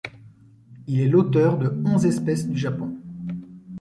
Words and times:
Il 0.87 0.99
est 0.99 1.07
l’auteur 1.07 1.59
de 1.59 1.71
onze 1.85 2.07
espèces 2.07 2.49
du 2.49 2.57
Japon. 2.57 2.97